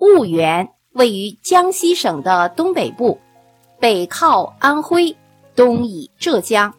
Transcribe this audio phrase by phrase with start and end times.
[0.00, 3.20] 婺源位于江西省的东北部，
[3.78, 5.14] 北靠安徽，
[5.54, 6.72] 东倚浙江，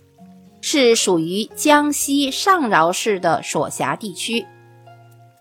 [0.59, 4.43] 是属于江西上饶市的所辖地区，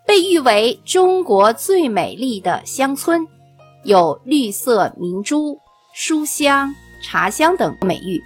[0.06, 3.26] 被誉为中国最美丽的乡村，
[3.84, 5.58] 有“绿色明珠
[5.94, 8.22] ”“书香”“茶香”等美誉。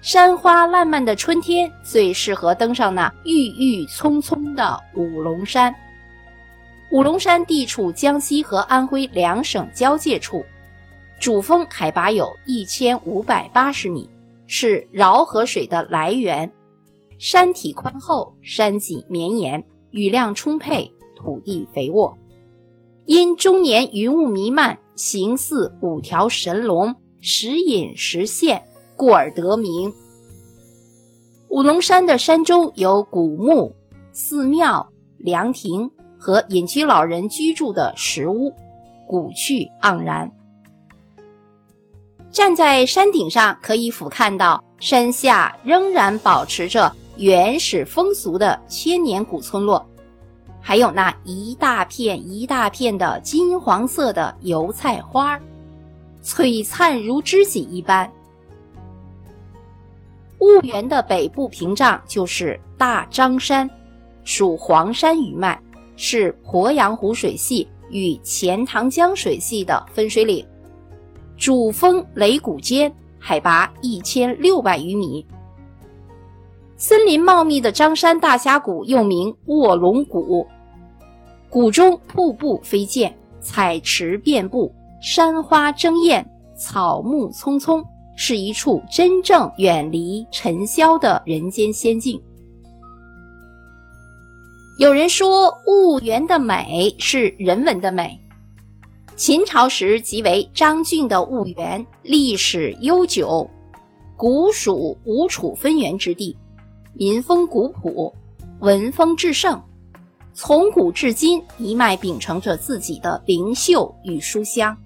[0.00, 5.74] 山花烂漫的春天，最适合登上那郁郁葱葱的五龙山。
[6.96, 10.42] 五龙山地处江西和安徽两省交界处，
[11.20, 14.08] 主峰海拔有一千五百八十米，
[14.46, 16.50] 是饶河水的来源。
[17.18, 22.16] 山体宽厚，山脊绵延，雨量充沛，土地肥沃。
[23.04, 28.62] 因终年云雾弥漫，形似五条神龙，时隐时现。
[28.96, 29.92] 故而得名。
[31.48, 33.76] 五龙山的山中有古墓、
[34.14, 38.52] 寺庙、凉亭和隐居老人居住的石屋，
[39.06, 40.30] 古趣盎然。
[42.30, 49.84] 站在山顶上，可以俯瞰到山下仍然保持着原始风俗的千年古村落，
[50.60, 55.40] 还有那一大片一大片的金黄色的油菜花，
[56.22, 58.10] 璀璨如知己一般。
[60.38, 63.68] 婺源的北部屏障就是大张山，
[64.24, 65.58] 属黄山余脉，
[65.96, 70.46] 是鄱阳湖水系与钱塘江水系的分水岭，
[71.36, 75.26] 主峰雷谷尖，海拔一千六百余米。
[76.76, 80.46] 森林茂密的张山大峡谷又名卧龙谷，
[81.48, 86.24] 谷中瀑布飞溅，彩池遍布，山花争艳，
[86.54, 87.84] 草木葱葱。
[88.18, 92.18] 是一处真正远离尘嚣的人间仙境。
[94.78, 98.20] 有人说，婺源的美是人文的美。
[99.16, 103.48] 秦朝时即为张郡的婺源，历史悠久，
[104.18, 106.36] 古属吴楚分园之地，
[106.92, 108.14] 民风古朴，
[108.58, 109.58] 文风至盛，
[110.34, 114.76] 从古至今一脉秉承着自己的灵秀与书香。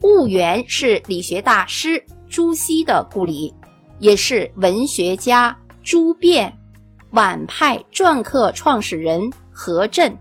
[0.00, 3.54] 婺源是理学大师朱熹的故里，
[4.00, 6.52] 也是文学家朱辩、
[7.12, 10.16] 晚派篆刻创始人何震、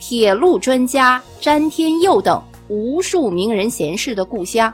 [0.00, 4.72] 铁路专家詹天佑等无数名人贤士的故乡。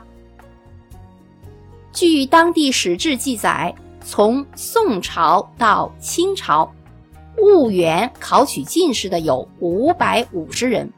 [1.93, 3.73] 据当地史志记载，
[4.03, 6.69] 从宋朝到清朝，
[7.37, 10.91] 婺源考取进士的有五百五十人。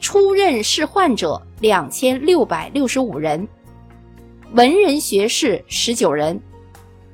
[0.00, 3.46] 出任仕宦者两千六百六十五人，
[4.52, 6.40] 文人学士十九人，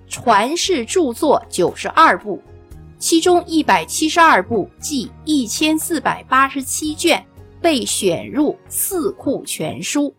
[0.09, 2.41] 传世著作九十二部，
[2.99, 7.25] 其中一百七十二部计一千四百八十七卷
[7.61, 10.15] 被选入《四库全书》。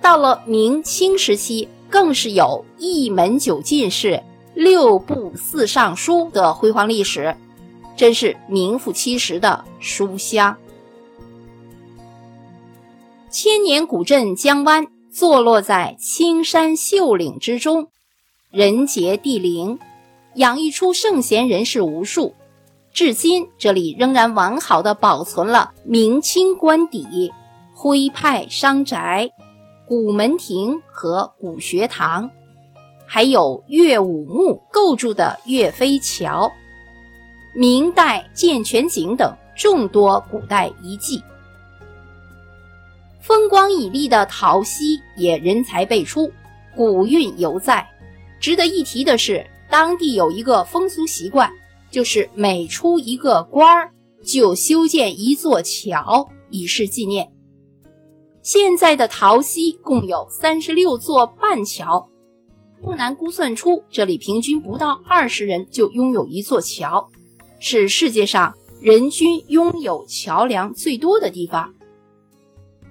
[0.00, 4.22] 到了明清时期，更是有一门九进士、
[4.54, 7.34] 六部四尚书的辉煌历史。
[7.96, 10.56] 真是名副其实的书香。
[13.30, 14.84] 千年古镇江湾
[15.14, 17.86] 坐落在青山秀岭之中，
[18.50, 19.78] 人杰地灵，
[20.34, 22.34] 养育出圣贤人士无数。
[22.92, 27.32] 至今，这里仍然完好的保存了明清官邸、
[27.76, 29.30] 徽派商宅、
[29.86, 32.28] 古门亭和古学堂，
[33.06, 36.50] 还有岳武穆构筑的岳飞桥。
[37.54, 41.22] 明代健全井等众多古代遗迹，
[43.26, 46.30] 风光旖旎的陶溪也人才辈出，
[46.76, 47.82] 古韵犹在。
[48.38, 51.50] 值得一提的是，当地有一个风俗习惯，
[51.90, 53.90] 就是每出一个官儿，
[54.22, 57.32] 就修建一座桥以示纪念。
[58.42, 62.06] 现在的陶溪共有三十六座半桥，
[62.82, 67.10] 不难估算出，这里平均不到二十人就拥有一座桥。
[67.58, 71.72] 是世界上人均拥有桥梁最多的地方。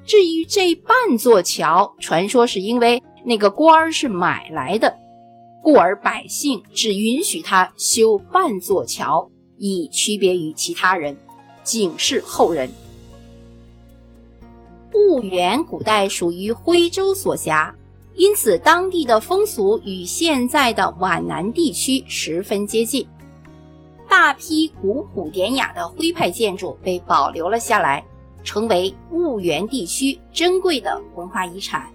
[0.06, 4.94] 至于这半座桥，传说是因为那个官儿是买来的，
[5.62, 11.16] 故而百姓只允许他修半座桥，以区别于其他人，
[11.64, 12.70] 警示后人。
[14.92, 17.74] 婺源古代属于徽州所辖，
[18.16, 23.08] 因此当地的风俗与现在的皖南地区十分接近。
[24.08, 28.06] 大批古朴典雅的徽派建筑被保留了下来，
[28.44, 31.90] 成为婺源地区珍贵的文化遗产。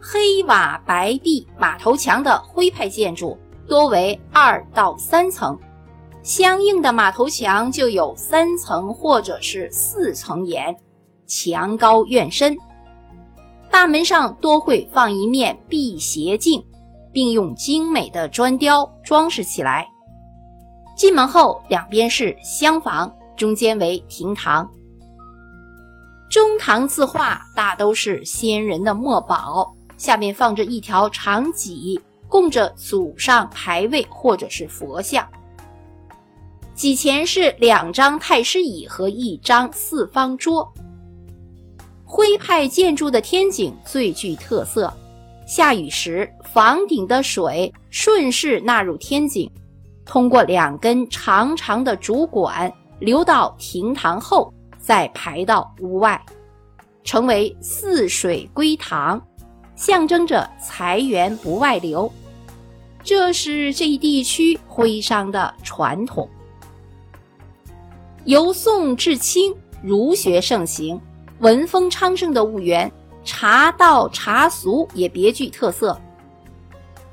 [0.00, 3.36] 黑瓦白壁、马头墙的徽派建筑
[3.68, 5.58] 多为二到三层，
[6.22, 10.74] 相应的马头墙就有三层或者是四层檐，
[11.26, 12.56] 墙高院深。
[13.70, 16.64] 大门上多会放一面辟邪镜，
[17.12, 19.86] 并用精美的砖雕装饰起来。
[20.96, 24.70] 进门后，两边是厢房，中间为厅堂。
[26.28, 31.98] 中堂字画大都是先人的墨宝，下面放着一条长戟，
[32.28, 35.26] 供着祖上牌位或者是佛像。
[36.74, 40.70] 几前是两张太师椅和一张四方桌。
[42.04, 44.92] 徽派建筑的天井最具特色，
[45.46, 49.50] 下雨时房顶的水顺势纳入天井，
[50.04, 56.22] 通过两根长长的主管流到亭堂后，再排到屋外，
[57.02, 59.20] 成为四水归堂，
[59.74, 62.12] 象征着财源不外流。
[63.02, 66.28] 这是这一地区徽商的传统。
[68.26, 71.00] 由宋至清，儒学盛行。
[71.38, 72.92] 文风昌盛的婺源，
[73.24, 75.98] 茶道茶俗也别具特色。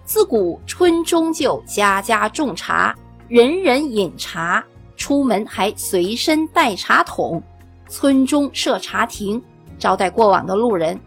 [0.03, 2.93] 自古村中就家家种茶，
[3.29, 4.61] 人人饮茶，
[4.97, 7.41] 出门还随身带茶桶。
[7.87, 9.41] 村中设茶亭，
[9.79, 10.99] 招待过往的路人。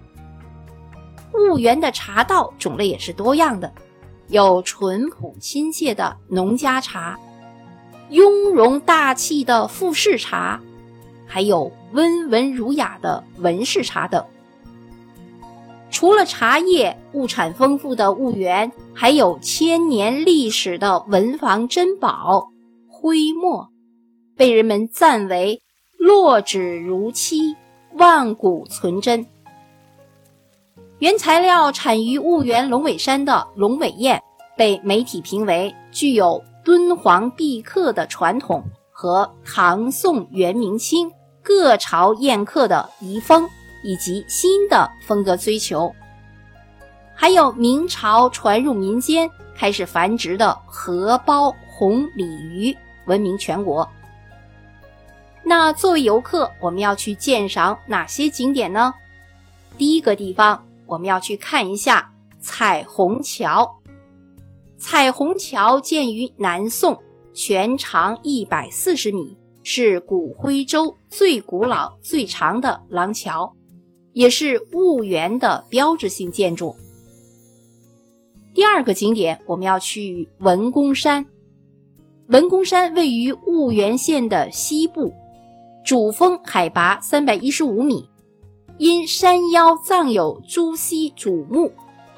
[1.31, 3.70] 婺源的茶道种类也是多样的，
[4.28, 7.19] 有淳朴亲切的农家茶，
[8.08, 10.58] 雍容大气的富士茶。
[11.26, 14.25] 还有温文儒雅的文士茶等。
[15.90, 22.50] 除了茶叶，物产丰富的婺源还有千年历史的文房珍宝
[22.88, 23.70] 徽墨，
[24.40, 25.60] 被人们赞为
[25.98, 27.56] 落纸如漆，
[27.92, 29.26] 万古存真。
[30.98, 34.19] 原材料产于婺源龙尾山的龙尾砚，
[34.56, 41.12] 被媒体评为具有敦煌壁刻的传统和唐宋元明清。
[41.42, 43.46] 各朝宴客的遗风，
[43.84, 45.94] 以及新的风格追求，
[47.14, 53.87] 还有明朝传入民间开始繁殖的荷包红鲤鱼，闻名全国。
[55.44, 58.94] 那作为游客，我们要去鉴赏哪些景点呢？
[59.76, 63.78] 第一个地方，我们要去看一下彩虹桥。
[64.78, 66.98] 彩虹桥建于南宋，
[67.34, 69.37] 全长一百四十米。
[69.62, 73.54] 是古徽州最古老、最长的廊桥，
[74.14, 76.75] 也是婺源的标志性建筑。
[78.54, 81.26] 第二个景点，我们要去文公山。
[82.28, 85.12] 文公山位于婺源县的西部，
[85.84, 88.08] 主峰海拔三百一十五米，
[88.78, 91.72] 因山腰葬有朱熹祖墓，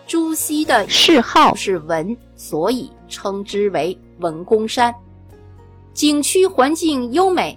[0.06, 4.94] 朱熹的谥号是文，所以称之为文公山。
[5.94, 7.56] 景区环境优美。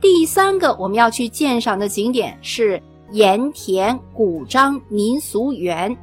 [0.00, 2.82] 第三个我们要去鉴赏的景点是
[3.12, 5.94] 盐田古张民俗园，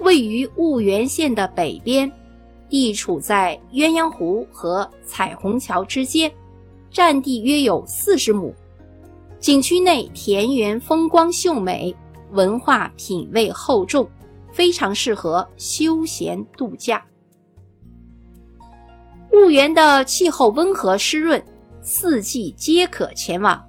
[0.00, 2.10] 位于婺源县的北边，
[2.68, 6.30] 地处在鸳鸯湖和彩虹桥之间，
[6.90, 8.54] 占地约有四十亩。
[9.38, 11.94] 景区内田园风光秀美，
[12.32, 14.08] 文化品味厚重，
[14.52, 17.02] 非常适合休闲度假。
[19.30, 21.42] 婺源的气候温和湿润，
[21.80, 23.64] 四季皆可前往，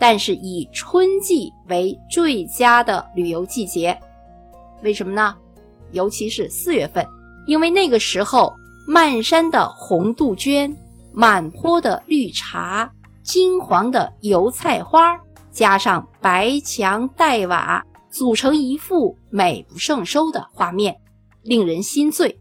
[0.00, 3.96] 但是以春季为最佳的旅游季节。
[4.82, 5.36] 为什么呢？
[5.92, 7.06] 尤其是四月份，
[7.46, 8.52] 因为那个时候
[8.88, 10.74] 漫山的红杜鹃、
[11.12, 12.90] 满坡的绿茶、
[13.22, 15.18] 金黄的油菜花，
[15.50, 20.96] 加上白墙黛瓦，组成一幅美不胜收的画面，
[21.42, 22.40] 令人心醉。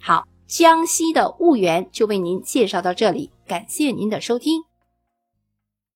[0.00, 0.24] 好。
[0.46, 4.62] 江西的婺源就为您介绍到这里，感谢您的收听。